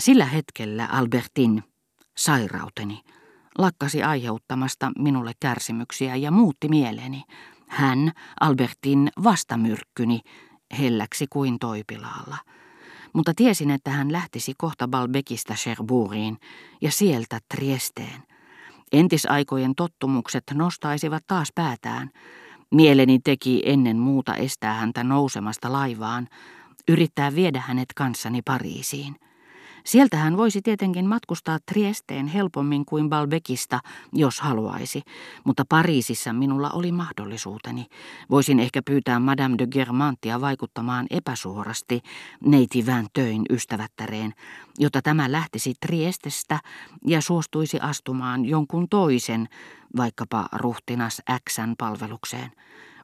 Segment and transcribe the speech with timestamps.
[0.00, 1.62] Sillä hetkellä Albertin,
[2.16, 3.00] sairauteni,
[3.58, 7.22] lakkasi aiheuttamasta minulle kärsimyksiä ja muutti mieleeni.
[7.68, 10.20] Hän, Albertin vastamyrkkyni,
[10.78, 12.36] helläksi kuin toipilaalla.
[13.12, 16.38] Mutta tiesin, että hän lähtisi kohta Balbekista Cherbourgiin
[16.80, 18.22] ja sieltä Triesteen.
[18.92, 22.10] Entisaikojen tottumukset nostaisivat taas päätään.
[22.70, 26.28] Mieleni teki ennen muuta estää häntä nousemasta laivaan,
[26.88, 29.16] yrittää viedä hänet kanssani Pariisiin.
[29.84, 33.80] Sieltä hän voisi tietenkin matkustaa Triesteen helpommin kuin Balbekista,
[34.12, 35.02] jos haluaisi,
[35.44, 37.86] mutta Pariisissa minulla oli mahdollisuuteni.
[38.30, 42.00] Voisin ehkä pyytää Madame de Germantia vaikuttamaan epäsuorasti
[42.44, 44.32] neiti töin ystävättäreen,
[44.78, 46.60] jotta tämä lähtisi Triestestä
[47.06, 49.48] ja suostuisi astumaan jonkun toisen,
[49.96, 52.50] vaikkapa ruhtinas Xn palvelukseen.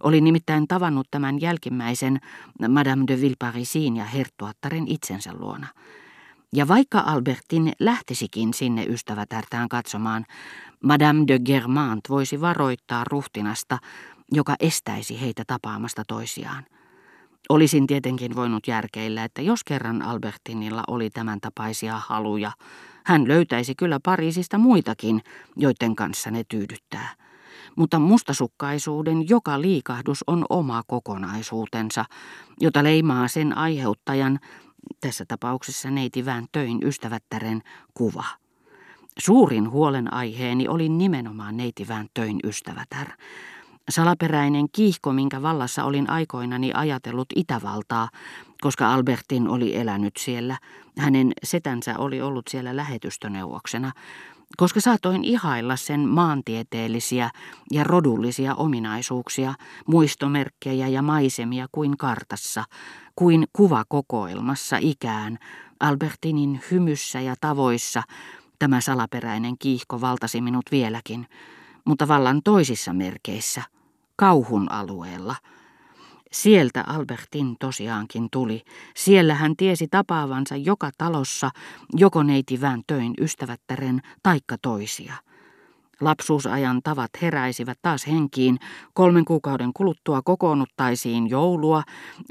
[0.02, 2.20] Oli nimittäin tavannut tämän jälkimmäisen
[2.68, 5.66] Madame de Villeparisin ja herttuattaren itsensä luona.
[6.54, 10.24] Ja vaikka Albertin lähtisikin sinne ystävätärtään katsomaan,
[10.82, 13.78] Madame de Germant voisi varoittaa ruhtinasta,
[14.32, 16.64] joka estäisi heitä tapaamasta toisiaan.
[17.48, 22.52] Olisin tietenkin voinut järkeillä, että jos kerran Albertinilla oli tämän tapaisia haluja,
[23.04, 25.22] hän löytäisi kyllä Pariisista muitakin,
[25.56, 27.14] joiden kanssa ne tyydyttää.
[27.76, 32.04] Mutta mustasukkaisuuden joka liikahdus on oma kokonaisuutensa,
[32.60, 34.38] jota leimaa sen aiheuttajan
[35.00, 37.62] tässä tapauksessa neiti töin ystävättären
[37.94, 38.24] kuva.
[39.18, 43.08] Suurin huolenaiheeni oli nimenomaan neiti töin ystävätär.
[43.88, 48.08] Salaperäinen kiihko, minkä vallassa olin aikoinani ajatellut Itävaltaa,
[48.60, 50.58] koska Albertin oli elänyt siellä.
[50.98, 53.92] Hänen setänsä oli ollut siellä lähetystöneuvoksena,
[54.56, 57.30] koska saatoin ihailla sen maantieteellisiä
[57.72, 59.54] ja rodullisia ominaisuuksia,
[59.86, 62.64] muistomerkkejä ja maisemia kuin kartassa,
[63.16, 65.38] kuin kuvakokoelmassa ikään,
[65.80, 68.02] Albertinin hymyssä ja tavoissa,
[68.58, 71.26] tämä salaperäinen kiihko valtasi minut vieläkin,
[71.84, 73.62] mutta vallan toisissa merkeissä,
[74.16, 75.36] kauhun alueella.
[76.32, 78.62] Sieltä Albertin tosiaankin tuli.
[78.96, 81.50] Siellä hän tiesi tapaavansa joka talossa,
[81.92, 85.14] joko neiti töin ystävättären taikka toisia.
[86.00, 88.58] Lapsuusajan tavat heräisivät taas henkiin,
[88.94, 91.82] kolmen kuukauden kuluttua kokoonnuttaisiin joulua,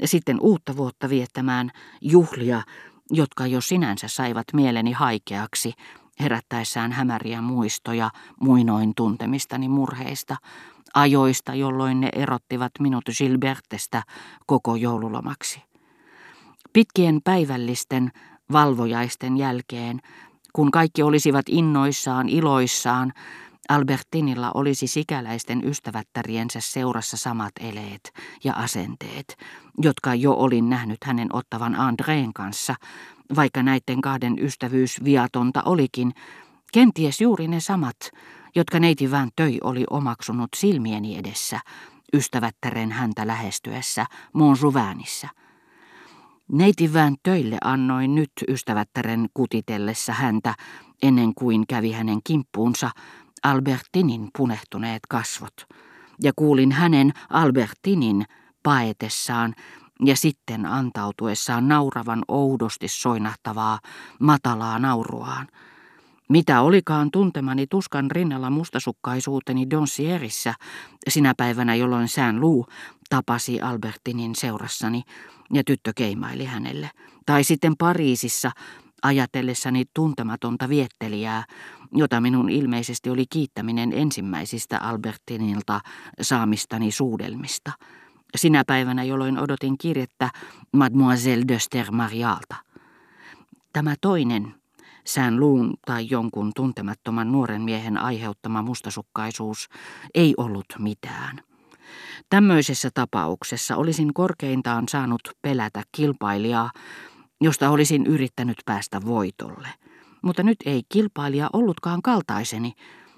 [0.04, 1.70] sitten uutta vuotta viettämään
[2.00, 2.62] juhlia,
[3.10, 5.72] jotka jo sinänsä saivat mieleni haikeaksi,
[6.20, 10.36] herättäessään hämäriä muistoja muinoin tuntemistani murheista,
[10.96, 14.02] ajoista, jolloin ne erottivat minut Gilbertestä
[14.46, 15.62] koko joululomaksi.
[16.72, 18.10] Pitkien päivällisten
[18.52, 20.00] valvojaisten jälkeen,
[20.52, 23.12] kun kaikki olisivat innoissaan, iloissaan,
[23.68, 28.12] Albertinilla olisi sikäläisten ystävättäriensä seurassa samat eleet
[28.44, 29.36] ja asenteet,
[29.82, 32.74] jotka jo olin nähnyt hänen ottavan Andreen kanssa,
[33.36, 36.12] vaikka näiden kahden ystävyys viatonta olikin,
[36.72, 37.96] kenties juuri ne samat,
[38.56, 41.60] jotka neiti Van Töi oli omaksunut silmieni edessä,
[42.14, 45.28] ystävättären häntä lähestyessä Montjouvinissa.
[46.52, 50.54] Neiti Van Töille annoin nyt ystävättären kutitellessa häntä,
[51.02, 52.90] ennen kuin kävi hänen kimppuunsa,
[53.42, 55.54] Albertinin punehtuneet kasvot,
[56.22, 58.24] ja kuulin hänen Albertinin
[58.62, 59.54] paetessaan
[60.04, 63.78] ja sitten antautuessaan nauravan oudosti soinahtavaa,
[64.20, 65.46] matalaa nauruaan.
[66.28, 70.54] Mitä olikaan tuntemani tuskan rinnalla mustasukkaisuuteni Donsierissä
[71.08, 72.66] sinä päivänä, jolloin sään luu
[73.08, 75.02] tapasi Albertinin seurassani
[75.52, 76.90] ja tyttö keimaili hänelle.
[77.26, 78.50] Tai sitten Pariisissa
[79.02, 81.44] ajatellessani tuntematonta viettelijää,
[81.92, 85.80] jota minun ilmeisesti oli kiittäminen ensimmäisistä Albertinilta
[86.20, 87.72] saamistani suudelmista.
[88.36, 90.30] Sinä päivänä, jolloin odotin kirjettä
[90.72, 92.56] Mademoiselle de Stermarialta.
[93.72, 94.54] Tämä toinen,
[95.06, 99.68] sään luun tai jonkun tuntemattoman nuoren miehen aiheuttama mustasukkaisuus
[100.14, 101.40] ei ollut mitään.
[102.30, 106.70] Tämmöisessä tapauksessa olisin korkeintaan saanut pelätä kilpailijaa,
[107.40, 109.68] josta olisin yrittänyt päästä voitolle.
[110.22, 112.72] Mutta nyt ei kilpailija ollutkaan kaltaiseni.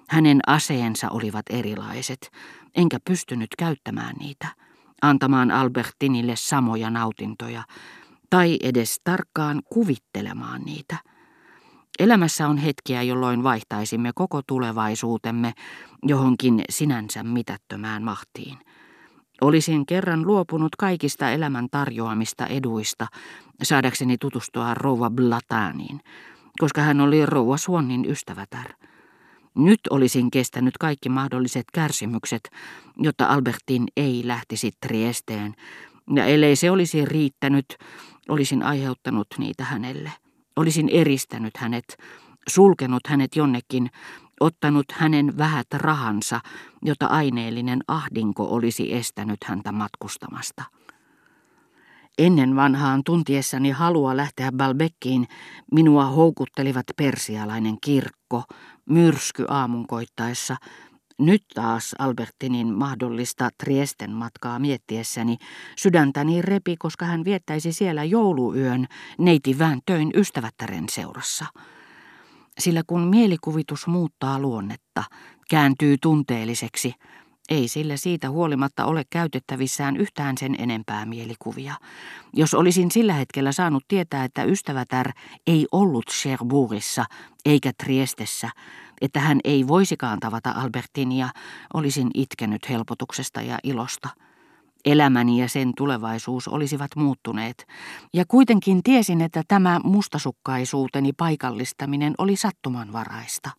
[0.09, 2.31] Hänen aseensa olivat erilaiset,
[2.75, 4.49] enkä pystynyt käyttämään niitä,
[5.03, 7.63] antamaan Albertinille samoja nautintoja,
[8.31, 10.97] tai edes tarkkaan kuvittelemaan niitä.
[11.99, 15.53] Elämässä on hetkiä, jolloin vaihtaisimme koko tulevaisuutemme
[16.03, 18.59] johonkin sinänsä mitättömään mahtiin.
[19.41, 23.07] Olisin kerran luopunut kaikista elämän tarjoamista eduista,
[23.63, 26.01] saadakseni tutustua rouva Blataniin,
[26.61, 28.73] koska hän oli rouva Suonnin ystävätär.
[29.55, 32.51] Nyt olisin kestänyt kaikki mahdolliset kärsimykset,
[32.97, 35.55] jotta Albertin ei lähtisi Triesteen,
[36.15, 37.67] ja ellei se olisi riittänyt,
[38.29, 40.13] olisin aiheuttanut niitä hänelle.
[40.59, 41.97] Olisin eristänyt hänet,
[42.49, 43.91] sulkenut hänet jonnekin,
[44.41, 46.41] ottanut hänen vähät rahansa,
[46.83, 50.65] jota aineellinen ahdinko olisi estänyt häntä matkustamasta.
[52.19, 55.29] Ennen vanhaan tuntiessani halua lähteä Balbekkiin,
[55.73, 58.43] minua houkuttelivat persialainen kirkko,
[58.89, 60.57] myrsky aamun koittaessa,
[61.19, 65.37] nyt taas Albertinin mahdollista Triesten matkaa miettiessäni
[65.79, 68.87] sydäntäni repi, koska hän viettäisi siellä jouluyön
[69.19, 71.45] neiti Vääntöin ystävättären seurassa.
[72.59, 75.05] Sillä kun mielikuvitus muuttaa luonnetta,
[75.51, 76.95] kääntyy tunteelliseksi,
[77.49, 81.75] ei sillä siitä huolimatta ole käytettävissään yhtään sen enempää mielikuvia.
[82.33, 85.13] Jos olisin sillä hetkellä saanut tietää, että ystävätär
[85.47, 87.05] ei ollut Cherbourgissa
[87.45, 88.51] eikä Triestessä,
[89.01, 91.29] että hän ei voisikaan tavata Albertinia,
[91.75, 94.09] olisin itkenyt helpotuksesta ja ilosta.
[94.85, 97.67] Elämäni ja sen tulevaisuus olisivat muuttuneet,
[98.15, 103.51] ja kuitenkin tiesin, että tämä mustasukkaisuuteni paikallistaminen oli sattumanvaraista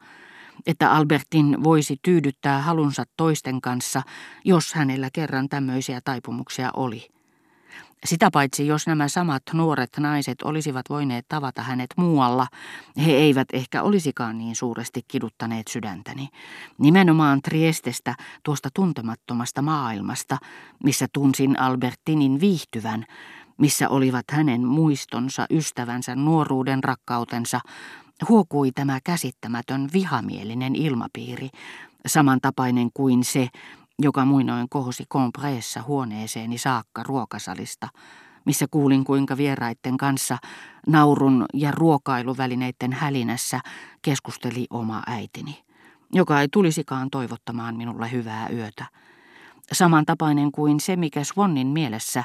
[0.68, 4.02] että Albertin voisi tyydyttää halunsa toisten kanssa,
[4.46, 7.19] jos hänellä kerran tämmöisiä taipumuksia oli.
[8.06, 12.48] Sitä paitsi, jos nämä samat nuoret naiset olisivat voineet tavata hänet muualla,
[13.06, 16.30] he eivät ehkä olisikaan niin suuresti kiduttaneet sydäntäni.
[16.78, 20.38] Nimenomaan Triestestä, tuosta tuntemattomasta maailmasta,
[20.84, 23.06] missä tunsin Albertinin viihtyvän,
[23.58, 27.60] missä olivat hänen muistonsa, ystävänsä, nuoruuden rakkautensa,
[28.30, 31.50] huokui tämä käsittämätön vihamielinen ilmapiiri,
[32.06, 33.48] samantapainen kuin se,
[34.00, 37.88] joka muinoin kohosi kompreessa huoneeseeni saakka ruokasalista,
[38.46, 40.38] missä kuulin kuinka vieraitten kanssa
[40.88, 43.60] naurun ja ruokailuvälineiden hälinässä
[44.02, 45.64] keskusteli oma äitini,
[46.14, 48.86] joka ei tulisikaan toivottamaan minulle hyvää yötä.
[49.72, 52.24] Samantapainen kuin se, mikä Swannin mielessä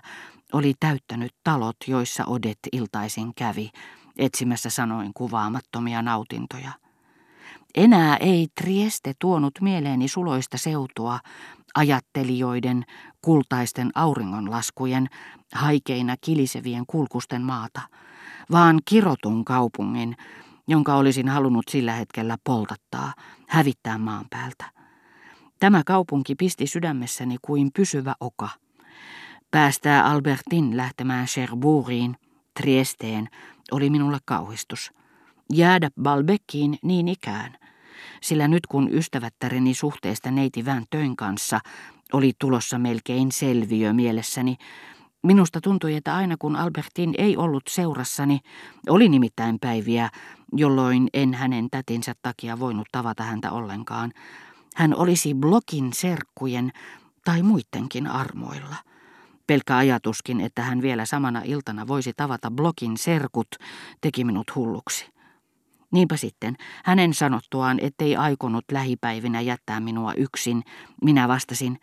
[0.52, 3.70] oli täyttänyt talot, joissa Odet iltaisin kävi,
[4.18, 6.72] etsimässä sanoin kuvaamattomia nautintoja.
[7.74, 11.18] Enää ei Trieste tuonut mieleeni suloista seutua,
[11.74, 12.84] ajattelijoiden,
[13.22, 15.08] kultaisten auringonlaskujen,
[15.54, 17.80] haikeina kilisevien kulkusten maata,
[18.50, 20.16] vaan kirotun kaupungin,
[20.68, 23.12] jonka olisin halunnut sillä hetkellä poltattaa,
[23.48, 24.64] hävittää maan päältä.
[25.60, 28.48] Tämä kaupunki pisti sydämessäni kuin pysyvä oka.
[29.50, 32.16] Päästää Albertin lähtemään Cherbourgiin,
[32.60, 33.28] Triesteen,
[33.72, 34.90] oli minulle kauhistus.
[35.52, 37.56] Jäädä Balbekkiin niin ikään,
[38.22, 41.60] sillä nyt kun ystävättäreni suhteesta neiti Vääntöin kanssa
[42.12, 44.56] oli tulossa melkein selviö mielessäni,
[45.22, 48.40] minusta tuntui, että aina kun Albertin ei ollut seurassani,
[48.88, 50.10] oli nimittäin päiviä,
[50.52, 54.12] jolloin en hänen tätinsä takia voinut tavata häntä ollenkaan.
[54.74, 56.72] Hän olisi blokin serkkujen
[57.24, 58.76] tai muidenkin armoilla.
[59.46, 63.48] Pelkkä ajatuskin, että hän vielä samana iltana voisi tavata blokin serkut,
[64.00, 65.13] teki minut hulluksi.
[65.94, 70.62] Niinpä sitten, hänen sanottuaan, ettei aikonut lähipäivinä jättää minua yksin,
[71.02, 71.78] minä vastasin,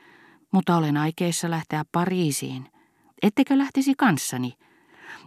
[0.52, 2.70] mutta olen aikeissa lähteä Pariisiin.
[3.22, 4.54] Ettekö lähtisi kanssani?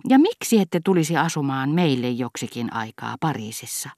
[0.08, 3.90] Ja miksi ette tulisi asumaan meille joksikin aikaa Pariisissa?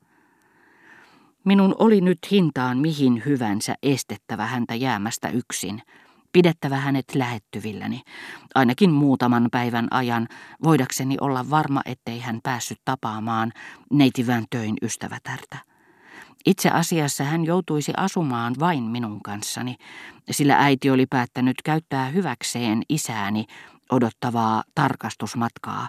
[1.45, 5.83] Minun oli nyt hintaan mihin hyvänsä estettävä häntä jäämästä yksin–
[6.37, 8.03] pidettävä hänet lähettyvilläni,
[8.55, 10.29] ainakin muutaman päivän ajan,
[10.65, 13.53] voidakseni olla varma, ettei hän päässyt tapaamaan
[13.93, 15.59] neitivän töin ystävätärtä.
[16.47, 19.77] Itse asiassa hän joutuisi asumaan vain minun kanssani,
[20.31, 23.45] sillä äiti oli päättänyt käyttää hyväkseen isääni
[23.91, 25.89] odottavaa tarkastusmatkaa,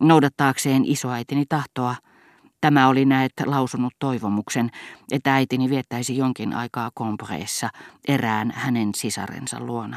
[0.00, 1.94] noudattaakseen isoäitini tahtoa.
[2.60, 4.70] Tämä oli näet lausunut toivomuksen,
[5.12, 7.68] että äitini viettäisi jonkin aikaa kompreessa
[8.08, 9.96] erään hänen sisarensa luona.